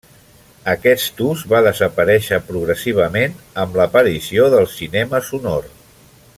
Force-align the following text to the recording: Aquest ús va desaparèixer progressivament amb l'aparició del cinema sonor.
Aquest 0.71 1.21
ús 1.25 1.43
va 1.51 1.59
desaparèixer 1.67 2.39
progressivament 2.47 3.37
amb 3.65 3.79
l'aparició 3.81 4.51
del 4.55 4.69
cinema 4.81 5.25
sonor. 5.33 5.73